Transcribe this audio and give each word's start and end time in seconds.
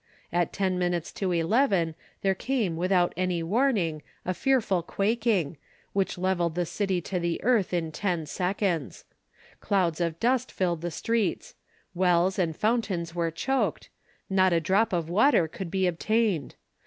At 0.33 0.51
ten 0.51 0.79
minutes 0.79 1.11
to 1.11 1.31
eleven 1.31 1.93
there 2.23 2.33
came 2.33 2.75
without 2.75 3.13
any 3.15 3.43
warning 3.43 4.01
a 4.25 4.33
fearful 4.33 4.81
quaking, 4.81 5.57
which 5.93 6.17
levelled 6.17 6.55
the 6.55 6.65
city 6.65 7.01
to 7.01 7.19
the 7.19 7.39
earth 7.43 7.71
in 7.71 7.91
ten 7.91 8.25
seconds; 8.25 9.05
clouds 9.59 10.01
of 10.01 10.19
dust 10.19 10.51
filled 10.51 10.81
the 10.81 10.89
streets; 10.89 11.53
wells 11.93 12.39
and 12.39 12.55
fountains 12.57 13.13
were 13.13 13.29
choked; 13.29 13.89
not 14.27 14.51
a 14.53 14.59
drop 14.59 14.91
of 14.91 15.07
water 15.07 15.47
could 15.47 15.69
be 15.69 15.85
obtained. 15.85 16.55